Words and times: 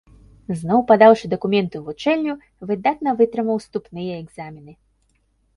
Зноў 0.61 0.79
падаўшы 0.91 1.27
дакументы 1.33 1.75
ў 1.77 1.83
вучэльню, 1.89 2.33
выдатна 2.71 3.09
вытрымаў 3.21 3.55
уступныя 3.63 4.13
экзамены. 4.23 4.71